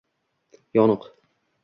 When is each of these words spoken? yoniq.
yoniq. 0.77 1.03